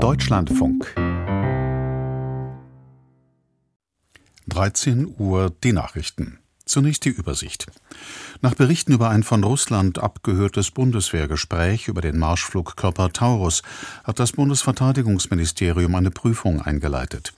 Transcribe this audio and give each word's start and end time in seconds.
Deutschlandfunk 0.00 0.94
13 4.48 5.14
Uhr 5.18 5.52
die 5.62 5.74
Nachrichten. 5.74 6.38
Zunächst 6.64 7.04
die 7.04 7.10
Übersicht. 7.10 7.66
Nach 8.40 8.54
Berichten 8.54 8.92
über 8.92 9.10
ein 9.10 9.24
von 9.24 9.44
Russland 9.44 9.98
abgehörtes 9.98 10.70
Bundeswehrgespräch 10.70 11.88
über 11.88 12.00
den 12.00 12.18
Marschflugkörper 12.18 13.12
Taurus 13.12 13.62
hat 14.04 14.20
das 14.20 14.32
Bundesverteidigungsministerium 14.32 15.94
eine 15.94 16.10
Prüfung 16.10 16.62
eingeleitet. 16.62 17.34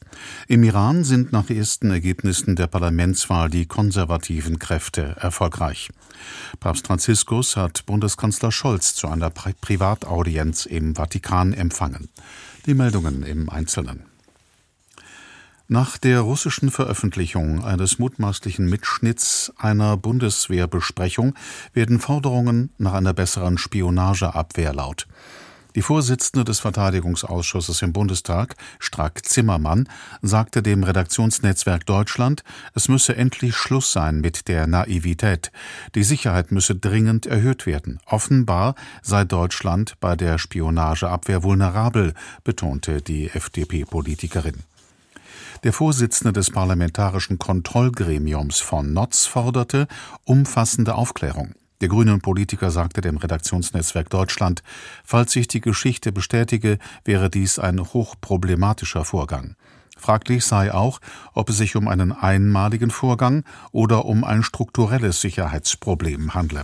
Im 0.47 0.63
Iran 0.63 1.03
sind 1.03 1.33
nach 1.33 1.51
ersten 1.51 1.91
Ergebnissen 1.91 2.55
der 2.55 2.69
Parlamentswahl 2.69 3.51
die 3.51 3.67
konservativen 3.67 4.61
Kräfte 4.61 5.17
erfolgreich. 5.19 5.91
Papst 6.61 6.87
Franziskus 6.87 7.57
hat 7.57 7.87
Bundeskanzler 7.87 8.53
Scholz 8.53 8.95
zu 8.95 9.09
einer 9.09 9.31
Pri 9.31 9.55
Privataudienz 9.61 10.67
im 10.67 10.95
Vatikan 10.95 11.53
empfangen. 11.53 12.09
Die 12.65 12.75
Meldungen 12.75 13.25
im 13.25 13.51
Einzelnen. 13.51 14.05
Nach 15.67 15.99
der 15.99 16.21
russischen 16.21 16.71
Veröffentlichung 16.71 17.65
eines 17.65 17.99
mutmaßlichen 17.99 18.71
Mitschnitts 18.71 19.53
einer 19.57 19.97
Bundeswehrbesprechung 19.97 21.35
werden 21.73 21.99
Forderungen 21.99 22.71
nach 22.79 22.93
einer 22.93 23.15
besseren 23.15 23.59
Spionageabwehr 23.59 24.73
laut. 24.75 25.09
Die 25.75 25.83
Vorsitzende 25.83 26.45
des 26.45 26.61
Verteidigungsausschusses 26.61 27.81
im 27.81 27.95
Bundestag, 27.95 28.57
Strack 28.79 29.25
Zimmermann, 29.25 29.89
sagte 30.21 30.63
dem 30.63 30.85
Redaktionsnetzwerk 30.85 31.87
Deutschland, 31.87 32.45
es 32.75 32.89
müsse 32.89 33.17
endlich 33.17 33.57
Schluss 33.57 33.91
sein 33.91 34.21
mit 34.21 34.49
der 34.49 34.67
Naivität. 34.67 35.51
Die 35.95 36.05
Sicherheit 36.05 36.53
müsse 36.53 36.75
dringend 36.75 37.25
erhöht 37.25 37.65
werden. 37.65 38.01
Offenbar 38.05 38.75
sei 39.01 39.25
Deutschland 39.25 39.95
bei 40.01 40.15
der 40.15 40.37
Spionageabwehr 40.39 41.43
vulnerabel, 41.43 42.13
betonte 42.45 43.01
die 43.01 43.31
FDP-Politikerin. 43.31 44.65
Der 45.65 45.73
Vorsitzende 45.73 46.33
des 46.33 46.51
Parlamentarischen 46.51 47.39
Kontrollgremiums 47.39 48.61
von 48.61 48.93
Notz 48.93 49.27
forderte 49.27 49.87
umfassende 50.25 50.97
Aufklärung. 50.97 51.55
Der 51.83 51.89
grünen 51.89 52.21
Politiker 52.21 52.71
sagte 52.71 53.01
dem 53.01 53.17
Redaktionsnetzwerk 53.17 54.09
Deutschland, 54.09 54.63
falls 55.03 55.33
sich 55.33 55.49
die 55.49 55.61
Geschichte 55.61 56.13
bestätige, 56.13 56.79
wäre 57.05 57.29
dies 57.29 57.59
ein 57.59 57.81
hochproblematischer 57.81 59.05
Vorgang. 59.05 59.57
Fraglich 59.99 60.45
sei 60.45 60.73
auch, 60.73 61.01
ob 61.35 61.51
es 61.51 61.57
sich 61.57 61.75
um 61.75 61.89
einen 61.89 62.13
einmaligen 62.13 62.91
Vorgang 62.91 63.43
oder 63.73 64.05
um 64.05 64.23
ein 64.23 64.45
strukturelles 64.45 65.21
Sicherheitsproblem 65.21 66.35
handle. 66.35 66.63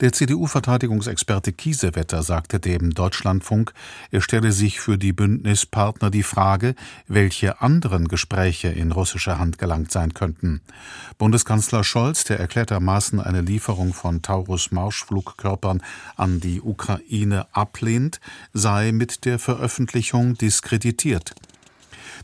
Der 0.00 0.12
CDU-Verteidigungsexperte 0.12 1.52
Kiesewetter 1.52 2.22
sagte 2.22 2.60
dem 2.60 2.94
Deutschlandfunk, 2.94 3.72
er 4.10 4.20
stelle 4.20 4.52
sich 4.52 4.80
für 4.80 4.98
die 4.98 5.12
Bündnispartner 5.12 6.10
die 6.10 6.22
Frage, 6.22 6.74
welche 7.06 7.60
anderen 7.60 8.08
Gespräche 8.08 8.68
in 8.68 8.92
russischer 8.92 9.38
Hand 9.38 9.58
gelangt 9.58 9.90
sein 9.90 10.14
könnten. 10.14 10.60
Bundeskanzler 11.18 11.84
Scholz, 11.84 12.24
der 12.24 12.38
erklärtermaßen 12.38 13.20
eine 13.20 13.40
Lieferung 13.40 13.92
von 13.92 14.22
Taurus-Marschflugkörpern 14.22 15.82
an 16.16 16.40
die 16.40 16.60
Ukraine 16.60 17.46
ablehnt, 17.52 18.20
sei 18.52 18.92
mit 18.92 19.24
der 19.24 19.38
Veröffentlichung 19.38 20.34
diskreditiert. 20.34 21.34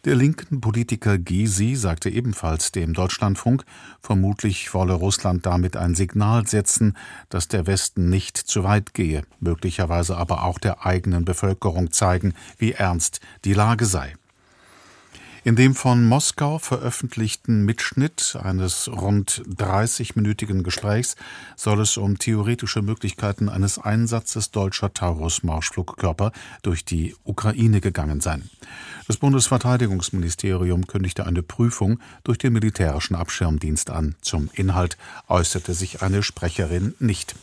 Der 0.05 0.15
linken 0.15 0.61
Politiker 0.61 1.19
Gysi 1.19 1.75
sagte 1.77 2.11
ebenfalls 2.11 2.73
dem 2.73 2.93
Deutschlandfunk, 2.95 3.65
vermutlich 4.01 4.75
wolle 4.75 4.95
Russland 4.95 5.47
damit 5.47 5.77
ein 5.77 5.95
Signal 5.95 6.47
setzen, 6.47 6.97
dass 7.29 7.49
der 7.49 7.67
Westen 7.67 8.11
nicht 8.11 8.37
zu 8.37 8.65
weit 8.65 8.95
gehe, 8.95 9.23
möglicherweise 9.41 10.17
aber 10.17 10.45
auch 10.45 10.59
der 10.59 10.85
eigenen 10.85 11.25
Bevölkerung 11.25 11.91
zeigen, 11.93 12.35
wie 12.59 12.73
ernst 12.73 13.21
die 13.45 13.55
Lage 13.55 13.87
sei. 13.87 14.15
In 15.47 15.57
dem 15.57 15.75
von 15.75 16.07
Moskau 16.07 16.59
veröffentlichten 16.59 17.67
Mitschnitt 17.67 18.35
eines 18.43 18.89
rund 18.89 19.43
30-minütigen 19.47 20.63
Gesprächs 20.63 21.17
soll 21.55 21.83
es 21.83 21.99
um 21.99 22.19
theoretische 22.19 22.81
Möglichkeiten 22.81 23.51
eines 23.51 23.79
Einsatzes 23.79 24.53
deutscher 24.53 24.95
Taurus-Marschflugkörper 24.95 26.33
durch 26.63 26.87
die 26.87 27.15
Ukraine 27.25 27.83
gegangen 27.83 28.23
sein. 28.23 28.49
Das 29.07 29.19
Bundesverteidigungsministerium 29.19 30.87
kündigte 30.87 31.27
eine 31.27 31.43
Prüfung 31.43 32.01
durch 32.25 32.39
den 32.39 32.55
militärischen 32.55 33.15
Abschirmdienst 33.15 33.91
an. 33.91 34.15
Zum 34.23 34.49
Inhalt 34.55 34.97
äußerte 35.29 35.75
sich 35.75 36.01
eine 36.01 36.23
Sprecherin 36.23 36.95
nicht. 37.01 37.35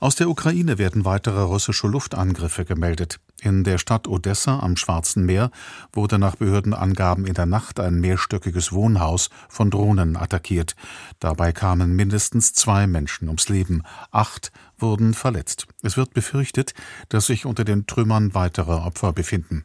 Aus 0.00 0.16
der 0.16 0.28
Ukraine 0.28 0.76
werden 0.76 1.06
weitere 1.06 1.40
russische 1.40 1.86
Luftangriffe 1.86 2.66
gemeldet. 2.66 3.20
In 3.42 3.64
der 3.64 3.76
Stadt 3.76 4.08
Odessa 4.08 4.60
am 4.60 4.76
Schwarzen 4.76 5.26
Meer 5.26 5.50
wurde 5.92 6.18
nach 6.18 6.36
Behördenangaben 6.36 7.26
in 7.26 7.34
der 7.34 7.44
Nacht 7.44 7.78
ein 7.78 8.00
mehrstöckiges 8.00 8.72
Wohnhaus 8.72 9.28
von 9.48 9.70
Drohnen 9.70 10.16
attackiert. 10.16 10.74
Dabei 11.20 11.52
kamen 11.52 11.94
mindestens 11.94 12.54
zwei 12.54 12.86
Menschen 12.86 13.28
ums 13.28 13.50
Leben. 13.50 13.82
Acht 14.10 14.52
wurden 14.78 15.12
verletzt. 15.12 15.66
Es 15.82 15.98
wird 15.98 16.14
befürchtet, 16.14 16.72
dass 17.10 17.26
sich 17.26 17.44
unter 17.44 17.64
den 17.64 17.86
Trümmern 17.86 18.34
weitere 18.34 18.72
Opfer 18.72 19.12
befinden. 19.12 19.64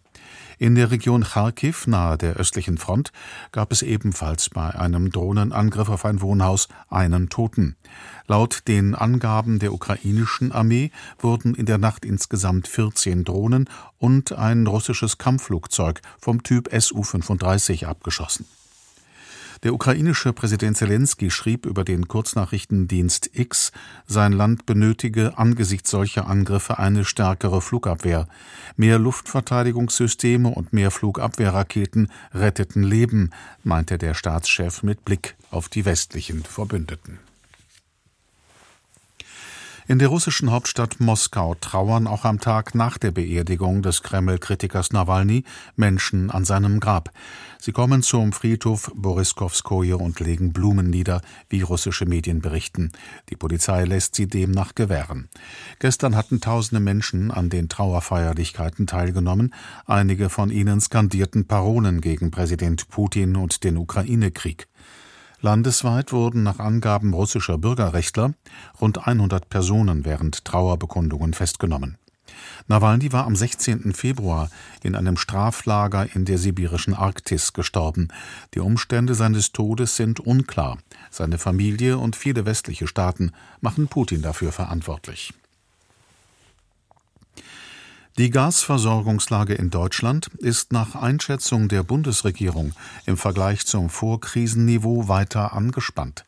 In 0.57 0.75
der 0.75 0.91
Region 0.91 1.23
Kharkiv 1.23 1.87
nahe 1.87 2.17
der 2.17 2.35
östlichen 2.35 2.77
Front 2.77 3.11
gab 3.51 3.71
es 3.71 3.81
ebenfalls 3.81 4.49
bei 4.49 4.69
einem 4.69 5.11
Drohnenangriff 5.11 5.89
auf 5.89 6.05
ein 6.05 6.21
Wohnhaus 6.21 6.67
einen 6.89 7.29
Toten. 7.29 7.75
Laut 8.27 8.67
den 8.67 8.93
Angaben 8.93 9.57
der 9.57 9.73
ukrainischen 9.73 10.51
Armee 10.51 10.91
wurden 11.19 11.55
in 11.55 11.65
der 11.65 11.79
Nacht 11.79 12.05
insgesamt 12.05 12.67
14 12.67 13.23
Drohnen 13.23 13.69
und 13.97 14.33
ein 14.33 14.67
russisches 14.67 15.17
Kampfflugzeug 15.17 16.01
vom 16.19 16.43
Typ 16.43 16.69
Su-35 16.71 17.85
abgeschossen. 17.85 18.45
Der 19.63 19.75
ukrainische 19.75 20.33
Präsident 20.33 20.75
Zelensky 20.75 21.29
schrieb 21.29 21.67
über 21.67 21.83
den 21.83 22.07
Kurznachrichtendienst 22.07 23.29
X, 23.33 23.71
sein 24.07 24.31
Land 24.31 24.65
benötige 24.65 25.37
angesichts 25.37 25.91
solcher 25.91 26.27
Angriffe 26.27 26.79
eine 26.79 27.05
stärkere 27.05 27.61
Flugabwehr. 27.61 28.27
Mehr 28.75 28.97
Luftverteidigungssysteme 28.97 30.49
und 30.49 30.73
mehr 30.73 30.89
Flugabwehrraketen 30.89 32.11
retteten 32.33 32.81
Leben, 32.81 33.29
meinte 33.63 33.99
der 33.99 34.15
Staatschef 34.15 34.81
mit 34.81 35.05
Blick 35.05 35.35
auf 35.51 35.69
die 35.69 35.85
westlichen 35.85 36.41
Verbündeten. 36.43 37.19
In 39.91 39.99
der 39.99 40.07
russischen 40.07 40.51
Hauptstadt 40.51 41.01
Moskau 41.01 41.53
trauern 41.55 42.07
auch 42.07 42.23
am 42.23 42.39
Tag 42.39 42.75
nach 42.75 42.97
der 42.97 43.11
Beerdigung 43.11 43.81
des 43.81 44.03
Kreml-Kritikers 44.03 44.93
Nawalny 44.93 45.43
Menschen 45.75 46.31
an 46.31 46.45
seinem 46.45 46.79
Grab. 46.79 47.11
Sie 47.59 47.73
kommen 47.73 48.01
zum 48.01 48.31
Friedhof 48.31 48.89
Boriskowskoje 48.95 49.97
und 49.97 50.21
legen 50.21 50.53
Blumen 50.53 50.89
nieder, 50.89 51.21
wie 51.49 51.61
russische 51.61 52.05
Medien 52.05 52.39
berichten. 52.39 52.93
Die 53.31 53.35
Polizei 53.35 53.83
lässt 53.83 54.15
sie 54.15 54.27
demnach 54.27 54.75
gewähren. 54.75 55.27
Gestern 55.79 56.15
hatten 56.15 56.39
tausende 56.39 56.79
Menschen 56.79 57.29
an 57.29 57.49
den 57.49 57.67
Trauerfeierlichkeiten 57.67 58.87
teilgenommen. 58.87 59.53
Einige 59.85 60.29
von 60.29 60.51
ihnen 60.51 60.79
skandierten 60.79 61.47
Parolen 61.47 61.99
gegen 61.99 62.31
Präsident 62.31 62.87
Putin 62.87 63.35
und 63.35 63.65
den 63.65 63.75
Ukraine-Krieg. 63.75 64.69
Landesweit 65.41 66.11
wurden 66.11 66.43
nach 66.43 66.59
Angaben 66.59 67.13
russischer 67.13 67.57
Bürgerrechtler 67.57 68.33
rund 68.79 69.07
100 69.07 69.49
Personen 69.49 70.05
während 70.05 70.45
Trauerbekundungen 70.45 71.33
festgenommen. 71.33 71.97
Nawalny 72.67 73.11
war 73.11 73.25
am 73.25 73.35
16. 73.35 73.93
Februar 73.93 74.49
in 74.83 74.95
einem 74.95 75.17
Straflager 75.17 76.07
in 76.15 76.25
der 76.25 76.37
sibirischen 76.37 76.93
Arktis 76.93 77.53
gestorben. 77.53 78.09
Die 78.53 78.59
Umstände 78.59 79.15
seines 79.15 79.51
Todes 79.51 79.95
sind 79.95 80.19
unklar. 80.19 80.77
Seine 81.09 81.39
Familie 81.39 81.97
und 81.97 82.15
viele 82.15 82.45
westliche 82.45 82.87
Staaten 82.87 83.31
machen 83.61 83.87
Putin 83.87 84.21
dafür 84.21 84.51
verantwortlich. 84.51 85.33
Die 88.17 88.29
Gasversorgungslage 88.29 89.53
in 89.53 89.69
Deutschland 89.69 90.27
ist 90.39 90.73
nach 90.73 90.95
Einschätzung 90.95 91.69
der 91.69 91.83
Bundesregierung 91.83 92.73
im 93.05 93.15
Vergleich 93.15 93.65
zum 93.65 93.89
Vorkrisenniveau 93.89 95.07
weiter 95.07 95.53
angespannt. 95.53 96.25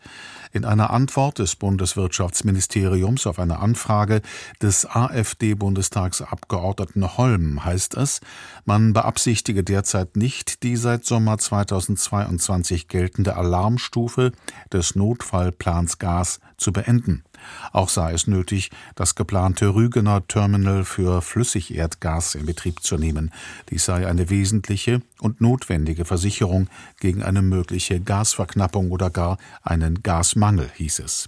In 0.54 0.63
einer 0.63 0.92
Antwort 0.92 1.40
des 1.40 1.57
Bundeswirtschaftsministeriums 1.57 3.28
auf 3.28 3.38
eine 3.38 3.60
Anfrage 3.60 4.22
des 4.62 4.86
AfD-Bundestagsabgeordneten 4.86 7.18
Holm 7.18 7.66
heißt 7.66 7.96
es, 7.96 8.22
man 8.63 8.94
beabsichtige 8.94 9.66
derzeit 9.66 10.16
nicht, 10.16 10.63
die 10.63 10.78
seit 10.78 11.04
Sommer 11.06 11.38
2022 11.38 12.88
geltende 12.88 13.36
Alarmstufe 13.36 14.31
des 14.72 14.96
Notfallplans 14.96 16.00
Gas 16.00 16.40
zu 16.56 16.72
beenden. 16.72 17.25
Auch 17.72 17.90
sei 17.90 18.13
es 18.13 18.28
nötig, 18.28 18.72
das 18.95 19.16
geplante 19.16 19.74
Rügener 19.74 20.28
Terminal 20.28 20.86
für 20.86 21.22
Flüssigerdgas 21.22 22.36
in 22.36 22.45
Betrieb 22.45 22.81
zu 22.81 22.98
nehmen. 22.98 23.31
Dies 23.69 23.86
sei 23.86 24.07
eine 24.07 24.30
wesentliche 24.30 25.01
und 25.19 25.42
notwendige 25.42 26.06
Versicherung 26.06 26.69
gegen 27.00 27.24
eine 27.24 27.42
mögliche 27.42 28.00
Gasverknappung 28.00 28.92
oder 28.92 29.10
gar 29.10 29.38
einen 29.62 30.04
Gasmangel, 30.04 30.69
hieß 30.75 31.00
es. 31.00 31.28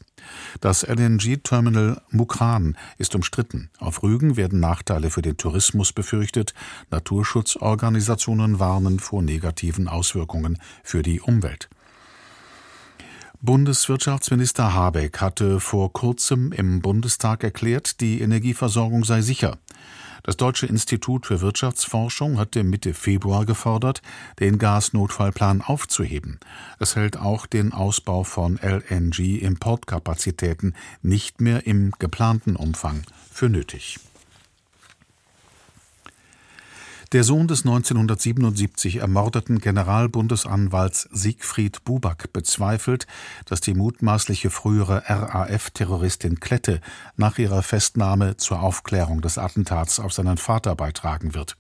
Das 0.62 0.84
LNG-Terminal 0.84 2.02
Mukran 2.10 2.78
ist 2.98 3.16
umstritten. 3.16 3.70
Auf 3.80 4.04
Rügen 4.04 4.38
werden 4.38 4.60
Nachteile 4.60 5.10
für 5.10 5.22
den 5.22 5.38
Tourismus 5.38 5.94
befürchtet. 5.94 6.54
Naturschutzorganisationen 6.92 8.60
warnen 8.60 9.00
vor 9.00 9.22
negativen 9.22 9.88
Auswirkungen 9.88 10.58
für 10.84 11.04
die 11.04 11.22
Umwelt. 11.22 11.70
Bundeswirtschaftsminister 13.46 14.74
Habeck 14.74 15.22
hatte 15.22 15.60
vor 15.60 15.94
kurzem 15.94 16.52
im 16.52 16.82
Bundestag 16.82 17.44
erklärt, 17.44 18.02
die 18.02 18.20
Energieversorgung 18.20 19.06
sei 19.06 19.22
sicher. 19.22 19.60
Das 20.24 20.36
Deutsche 20.36 20.66
Institut 20.66 21.28
für 21.28 21.42
Wirtschaftsforschung 21.42 22.40
hatte 22.40 22.64
Mitte 22.64 22.96
Februar 22.96 23.46
gefordert, 23.46 24.02
den 24.40 24.58
Gasnotfallplan 24.58 25.62
aufzuheben. 25.62 26.40
Es 26.80 26.96
hält 26.96 27.18
auch 27.18 27.46
den 27.46 27.72
Ausbau 27.72 28.24
von 28.24 28.58
LNG-Importkapazitäten 28.58 30.74
nicht 31.04 31.40
mehr 31.40 31.68
im 31.68 31.92
geplanten 32.00 32.56
Umfang 32.56 33.04
für 33.32 33.48
nötig. 33.48 34.00
Der 37.12 37.24
Sohn 37.24 37.48
des 37.48 37.66
1977 37.66 38.98
ermordeten 38.98 39.60
Generalbundesanwalts 39.60 41.08
Siegfried 41.12 41.84
Buback 41.84 42.34
bezweifelt, 42.34 43.06
dass 43.46 43.62
die 43.62 43.76
mutmaßliche 43.76 44.50
frühere 44.50 45.04
RAF-Terroristin 45.08 46.40
Klette 46.40 46.82
nach 47.16 47.38
ihrer 47.38 47.62
Festnahme 47.62 48.38
zur 48.38 48.62
Aufklärung 48.62 49.22
des 49.22 49.38
Attentats 49.38 50.00
auf 50.00 50.14
seinen 50.14 50.38
Vater 50.38 50.76
beitragen 50.76 51.36
wird. 51.36 51.58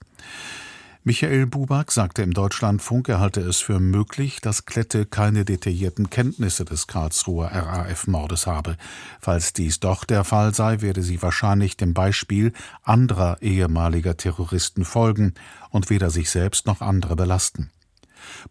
Michael 1.07 1.45
Buback 1.45 1.91
sagte 1.91 2.23
im 2.23 2.33
Deutschlandfunk, 2.33 3.09
er 3.09 3.19
halte 3.19 3.39
es 3.41 3.57
für 3.59 3.79
möglich, 3.79 4.41
dass 4.41 4.65
Klette 4.65 5.05
keine 5.05 5.45
detaillierten 5.45 6.09
Kenntnisse 6.09 6.65
des 6.65 6.87
Karlsruher 6.87 7.51
RAF-Mordes 7.51 8.47
habe. 8.47 8.75
Falls 9.21 9.53
dies 9.53 9.79
doch 9.79 10.03
der 10.03 10.23
Fall 10.23 10.55
sei, 10.55 10.81
werde 10.81 11.03
sie 11.03 11.21
wahrscheinlich 11.21 11.77
dem 11.77 11.93
Beispiel 11.93 12.53
anderer 12.81 13.39
ehemaliger 13.43 14.17
Terroristen 14.17 14.83
folgen 14.83 15.35
und 15.69 15.91
weder 15.91 16.09
sich 16.09 16.31
selbst 16.31 16.65
noch 16.65 16.81
andere 16.81 17.15
belasten. 17.15 17.69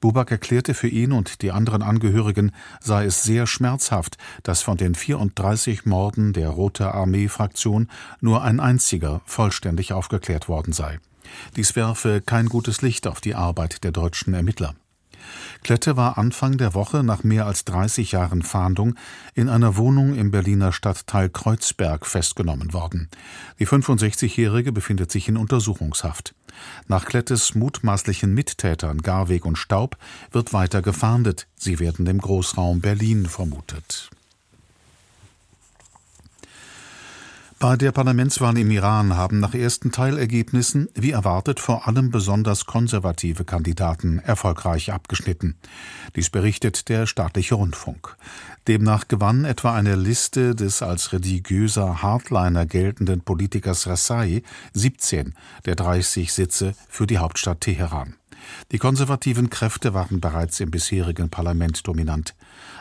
Buback 0.01 0.31
erklärte 0.31 0.75
für 0.75 0.87
ihn 0.87 1.11
und 1.11 1.43
die 1.43 1.51
anderen 1.51 1.83
Angehörigen 1.83 2.53
sei 2.79 3.07
es 3.07 3.25
sehr 3.25 3.49
schmerzhaft, 3.49 4.17
dass 4.45 4.63
von 4.63 4.77
den 4.77 4.95
34 4.95 5.87
Morden 5.87 6.33
der 6.33 6.51
Rote 6.51 6.95
Armee-Fraktion 6.95 7.91
nur 8.21 8.45
ein 8.45 8.61
einziger 8.61 9.23
vollständig 9.25 9.93
aufgeklärt 9.93 10.49
worden 10.49 10.73
sei. 10.73 11.01
Dies 11.57 11.77
werfe 11.77 12.21
kein 12.21 12.49
gutes 12.49 12.83
Licht 12.83 13.07
auf 13.07 13.21
die 13.21 13.35
Arbeit 13.35 13.85
der 13.85 13.93
deutschen 13.93 14.35
Ermittler. 14.35 14.75
Klette 15.63 15.97
war 15.97 16.19
Anfang 16.19 16.59
der 16.59 16.75
Woche 16.75 17.03
nach 17.03 17.25
mehr 17.25 17.47
als 17.47 17.65
30 17.65 18.13
Jahren 18.13 18.43
Fahndung 18.43 18.97
in 19.35 19.49
einer 19.49 19.77
Wohnung 19.77 20.15
im 20.15 20.31
Berliner 20.31 20.73
Stadtteil 20.73 21.31
Kreuzberg 21.31 22.07
festgenommen 22.07 22.73
worden. 22.73 23.09
Die 23.59 23.67
65-Jährige 23.67 24.73
befindet 24.73 25.11
sich 25.11 25.29
in 25.29 25.37
Untersuchungshaft. 25.37 26.35
Nach 26.87 27.05
Klettes 27.05 27.55
mutmaßlichen 27.55 28.33
Mittätern 28.33 28.99
Garweg 28.99 29.45
und 29.45 29.57
Staub 29.57 29.97
wird 30.31 30.53
weiter 30.53 30.83
gefahndet. 30.83 31.47
Sie 31.57 31.79
werden 31.79 32.07
im 32.07 32.21
Großraum 32.21 32.81
Berlin 32.81 33.27
vermutet. 33.27 34.11
Bei 37.65 37.79
der 37.79 37.93
Parlamentswahl 37.93 38.59
im 38.59 38.71
Iran 38.71 39.17
haben 39.17 39.41
nach 39.41 39.55
ersten 39.55 39.91
Teilergebnissen, 39.91 40.91
wie 40.95 41.13
erwartet, 41.13 41.61
vor 41.61 41.89
allem 41.89 42.11
besonders 42.11 42.67
konservative 42.67 43.47
Kandidaten 43.47 44.19
erfolgreich 44.19 44.93
abgeschnitten. 44.93 45.57
Dies 46.15 46.29
berichtet 46.29 46.91
der 46.91 47.07
staatliche 47.07 47.55
Rundfunk. 47.55 48.19
Demnach 48.69 49.09
gewann 49.09 49.47
etwa 49.47 49.75
eine 49.75 49.95
Liste 49.95 50.55
des 50.55 50.83
als 50.83 51.15
religiöser 51.15 52.03
Hardliner 52.03 52.67
geltenden 52.67 53.23
Politikers 53.23 53.87
Rassai 53.87 54.43
17 54.75 55.33
der 55.65 55.75
30 55.75 56.35
Sitze 56.35 56.75
für 56.91 57.07
die 57.07 57.17
Hauptstadt 57.17 57.63
Teheran. 57.63 58.17
Die 58.73 58.79
konservativen 58.79 59.51
Kräfte 59.51 59.95
waren 59.95 60.21
bereits 60.21 60.61
im 60.61 60.71
bisherigen 60.71 61.31
Parlament 61.31 61.87
dominant. 61.87 62.35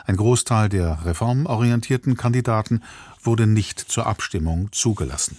Ein 0.06 0.16
Großteil 0.16 0.68
der 0.68 1.04
reformorientierten 1.04 2.16
Kandidaten 2.16 2.82
wurde 3.22 3.46
nicht 3.46 3.78
zur 3.78 4.06
Abstimmung 4.06 4.68
zugelassen. 4.72 5.38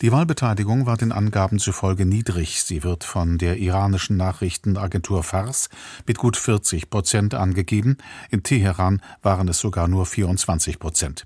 Die 0.00 0.12
Wahlbeteiligung 0.12 0.86
war 0.86 0.96
den 0.96 1.10
Angaben 1.10 1.58
zufolge 1.58 2.06
niedrig. 2.06 2.62
Sie 2.62 2.84
wird 2.84 3.02
von 3.02 3.36
der 3.36 3.58
iranischen 3.58 4.16
Nachrichtenagentur 4.16 5.24
Fars 5.24 5.70
mit 6.06 6.18
gut 6.18 6.36
40 6.36 6.88
Prozent 6.88 7.34
angegeben. 7.34 7.96
In 8.30 8.44
Teheran 8.44 9.02
waren 9.22 9.48
es 9.48 9.58
sogar 9.58 9.88
nur 9.88 10.06
24 10.06 10.78
Prozent. 10.78 11.24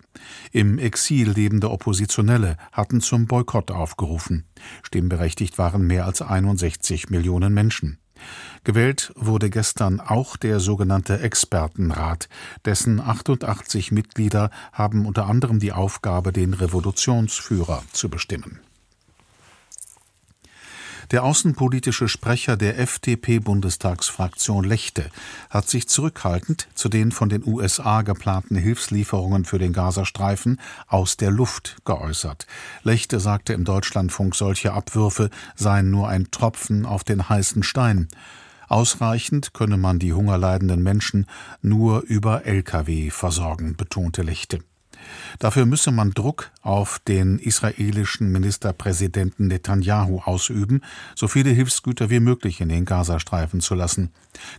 Im 0.52 0.78
Exil 0.78 1.32
lebende 1.32 1.70
Oppositionelle 1.70 2.56
hatten 2.72 3.02
zum 3.02 3.26
Boykott 3.26 3.70
aufgerufen. 3.70 4.46
Stimmberechtigt 4.82 5.58
waren 5.58 5.86
mehr 5.86 6.06
als 6.06 6.22
61 6.22 7.10
Millionen 7.10 7.52
Menschen. 7.52 7.98
Gewählt 8.64 9.12
wurde 9.16 9.50
gestern 9.50 10.00
auch 10.00 10.36
der 10.36 10.60
sogenannte 10.60 11.20
Expertenrat. 11.20 12.28
Dessen 12.64 13.00
88 13.00 13.92
Mitglieder 13.92 14.50
haben 14.72 15.06
unter 15.06 15.26
anderem 15.26 15.58
die 15.58 15.72
Aufgabe, 15.72 16.32
den 16.32 16.54
Revolutionsführer 16.54 17.82
zu 17.92 18.08
bestimmen. 18.08 18.60
Der 21.12 21.24
außenpolitische 21.24 22.08
Sprecher 22.08 22.56
der 22.56 22.78
FDP-Bundestagsfraktion 22.78 24.64
Lechte 24.64 25.10
hat 25.50 25.68
sich 25.68 25.86
zurückhaltend 25.86 26.68
zu 26.74 26.88
den 26.88 27.12
von 27.12 27.28
den 27.28 27.46
USA 27.46 28.00
geplanten 28.00 28.56
Hilfslieferungen 28.56 29.44
für 29.44 29.58
den 29.58 29.74
Gazastreifen 29.74 30.58
aus 30.88 31.18
der 31.18 31.30
Luft 31.30 31.76
geäußert. 31.84 32.46
Lechte 32.82 33.20
sagte 33.20 33.52
im 33.52 33.66
Deutschlandfunk, 33.66 34.34
solche 34.34 34.72
Abwürfe 34.72 35.28
seien 35.54 35.90
nur 35.90 36.08
ein 36.08 36.30
Tropfen 36.30 36.86
auf 36.86 37.04
den 37.04 37.28
heißen 37.28 37.62
Stein. 37.62 38.08
Ausreichend 38.68 39.52
könne 39.52 39.76
man 39.76 39.98
die 39.98 40.14
hungerleidenden 40.14 40.82
Menschen 40.82 41.26
nur 41.60 42.00
über 42.04 42.46
Lkw 42.46 43.10
versorgen, 43.10 43.76
betonte 43.76 44.22
Lechte. 44.22 44.60
Dafür 45.38 45.66
müsse 45.66 45.90
man 45.90 46.12
Druck 46.12 46.50
auf 46.62 46.98
den 47.00 47.38
israelischen 47.38 48.30
Ministerpräsidenten 48.30 49.48
Netanyahu 49.48 50.20
ausüben, 50.20 50.82
so 51.14 51.28
viele 51.28 51.50
Hilfsgüter 51.50 52.10
wie 52.10 52.20
möglich 52.20 52.60
in 52.60 52.68
den 52.68 52.84
Gazastreifen 52.84 53.60
zu 53.60 53.74
lassen. 53.74 54.10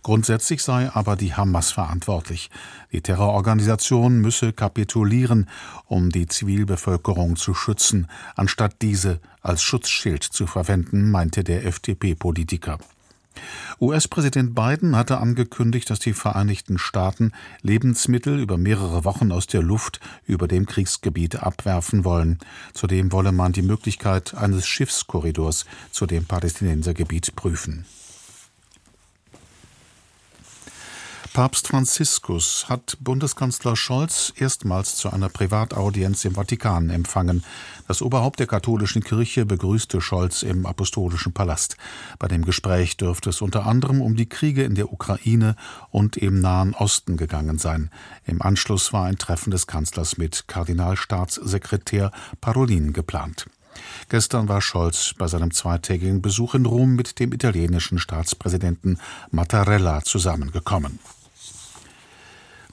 Grundsätzlich 0.02 0.62
sei 0.62 0.90
aber 0.92 1.16
die 1.16 1.34
Hamas 1.34 1.72
verantwortlich. 1.72 2.50
Die 2.92 3.00
Terrororganisation 3.00 4.20
müsse 4.20 4.52
kapitulieren, 4.52 5.48
um 5.86 6.10
die 6.10 6.26
Zivilbevölkerung 6.26 7.36
zu 7.36 7.54
schützen, 7.54 8.06
anstatt 8.36 8.82
diese 8.82 9.20
als 9.40 9.62
Schutzschild 9.62 10.22
zu 10.22 10.46
verwenden, 10.46 11.10
meinte 11.10 11.44
der 11.44 11.66
FDP-Politiker. 11.66 12.78
US-Präsident 13.80 14.54
Biden 14.54 14.96
hatte 14.96 15.18
angekündigt, 15.18 15.90
dass 15.90 15.98
die 15.98 16.12
Vereinigten 16.12 16.78
Staaten 16.78 17.32
Lebensmittel 17.62 18.38
über 18.38 18.56
mehrere 18.56 19.04
Wochen 19.04 19.32
aus 19.32 19.46
der 19.46 19.62
Luft 19.62 20.00
über 20.26 20.48
dem 20.48 20.66
Kriegsgebiet 20.66 21.36
abwerfen 21.36 22.04
wollen. 22.04 22.38
Zudem 22.72 23.12
wolle 23.12 23.32
man 23.32 23.52
die 23.52 23.62
Möglichkeit 23.62 24.34
eines 24.34 24.66
Schiffskorridors 24.66 25.66
zu 25.90 26.06
dem 26.06 26.24
Palästinensergebiet 26.24 27.34
prüfen. 27.34 27.84
Papst 31.34 31.66
Franziskus 31.66 32.66
hat 32.68 32.96
Bundeskanzler 33.00 33.74
Scholz 33.74 34.32
erstmals 34.36 34.94
zu 34.94 35.10
einer 35.10 35.28
Privataudienz 35.28 36.24
im 36.24 36.36
Vatikan 36.36 36.90
empfangen. 36.90 37.42
Das 37.88 38.02
Oberhaupt 38.02 38.38
der 38.38 38.46
katholischen 38.46 39.02
Kirche 39.02 39.44
begrüßte 39.44 40.00
Scholz 40.00 40.44
im 40.44 40.64
Apostolischen 40.64 41.32
Palast. 41.32 41.76
Bei 42.20 42.28
dem 42.28 42.44
Gespräch 42.44 42.96
dürfte 42.98 43.30
es 43.30 43.42
unter 43.42 43.66
anderem 43.66 44.00
um 44.00 44.14
die 44.14 44.28
Kriege 44.28 44.62
in 44.62 44.76
der 44.76 44.92
Ukraine 44.92 45.56
und 45.90 46.16
im 46.16 46.40
Nahen 46.40 46.72
Osten 46.72 47.16
gegangen 47.16 47.58
sein. 47.58 47.90
Im 48.26 48.40
Anschluss 48.40 48.92
war 48.92 49.06
ein 49.06 49.18
Treffen 49.18 49.50
des 49.50 49.66
Kanzlers 49.66 50.16
mit 50.16 50.46
Kardinalstaatssekretär 50.46 52.12
Parolin 52.40 52.92
geplant. 52.92 53.46
Gestern 54.08 54.48
war 54.48 54.60
Scholz 54.60 55.16
bei 55.18 55.26
seinem 55.26 55.50
zweitägigen 55.50 56.22
Besuch 56.22 56.54
in 56.54 56.64
Rom 56.64 56.94
mit 56.94 57.18
dem 57.18 57.32
italienischen 57.32 57.98
Staatspräsidenten 57.98 59.00
Mattarella 59.32 60.02
zusammengekommen. 60.02 61.00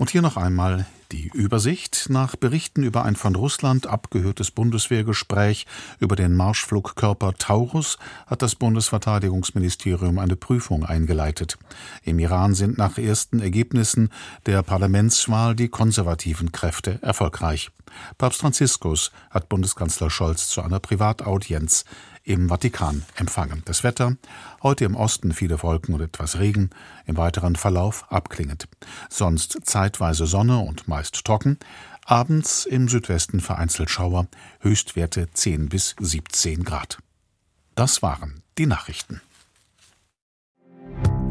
Und 0.02 0.10
hier 0.10 0.24
noch 0.24 0.36
einmal 0.36 0.88
Die 1.12 1.28
Übersicht 1.28 2.08
nach 2.10 2.36
Berichten 2.36 2.82
über 2.82 3.06
ein 3.06 3.16
von 3.16 3.36
Russland 3.36 3.86
abgehörtes 3.86 4.50
Bundeswehrgespräch 4.50 5.68
über 6.00 6.16
den 6.16 6.36
Marschflugkörper 6.36 7.34
Taurus 7.36 8.00
hat 8.26 8.42
das 8.42 8.56
Bundesverteidigungsministerium 8.56 10.18
eine 10.18 10.36
Prüfung 10.36 10.86
eingeleitet. 10.86 11.60
Im 12.02 12.18
Iran 12.18 12.56
sind 12.56 12.80
nach 12.80 12.98
ersten 12.98 13.42
Ergebnissen 13.42 14.10
der 14.48 14.64
Parlamentswahl 14.64 15.56
die 15.56 15.70
konservativen 15.70 16.52
Kräfte 16.52 16.98
erfolgreich. 17.04 17.70
Papst 18.18 18.40
Franziskus 18.40 19.12
hat 19.30 19.50
Bundeskanzler 19.50 20.10
Scholz 20.10 20.48
zu 20.48 20.64
einer 20.64 20.80
Privataudienz 20.80 21.86
im 22.24 22.50
Vatikan 22.50 23.04
empfangen. 23.16 23.62
Das 23.66 23.84
Wetter 23.84 24.16
heute 24.64 24.86
im 24.86 24.96
Osten 24.96 25.32
viele 25.34 25.62
Wolken 25.64 25.96
und 25.96 26.02
etwas 26.02 26.40
Regen, 26.40 26.70
im 27.06 27.18
weiteren 27.18 27.56
Verlauf 27.56 28.06
abklingend. 28.12 28.68
Sonst 29.10 29.60
zeitweise 29.64 30.26
Sonne 30.26 30.60
und 30.60 30.88
meist 30.88 31.24
trocken, 31.26 31.58
abends 32.06 32.66
im 32.66 32.88
Südwesten 32.88 33.40
vereinzelt 33.40 33.90
Schauer, 33.90 34.28
Höchstwerte 34.60 35.30
10 35.34 35.70
bis 35.70 35.96
17 36.00 36.64
Grad. 36.64 37.00
Das 37.76 38.02
waren 38.02 38.44
die 38.58 38.66
Nachrichten. 38.66 39.22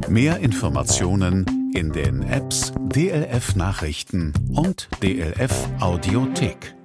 Mehr 0.09 0.39
Informationen 0.39 1.73
in 1.75 1.93
den 1.93 2.23
Apps 2.23 2.73
DLF 2.93 3.55
Nachrichten 3.55 4.33
und 4.53 4.89
DLF 5.03 5.69
Audiothek. 5.79 6.80